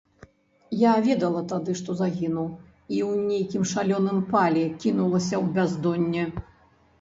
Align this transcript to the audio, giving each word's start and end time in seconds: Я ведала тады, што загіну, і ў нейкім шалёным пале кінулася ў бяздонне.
Я 0.83 0.93
ведала 1.07 1.43
тады, 1.51 1.75
што 1.81 1.95
загіну, 1.99 2.45
і 2.95 3.03
ў 3.09 3.27
нейкім 3.27 3.63
шалёным 3.73 4.19
пале 4.33 4.65
кінулася 4.87 5.35
ў 5.43 5.45
бяздонне. 5.61 6.25